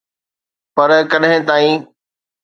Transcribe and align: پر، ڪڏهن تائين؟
پر، 0.75 0.89
ڪڏهن 1.11 1.41
تائين؟ 1.47 1.79